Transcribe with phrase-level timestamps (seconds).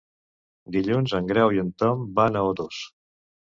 [0.75, 2.83] Dilluns en Grau i en Tom van a Otos.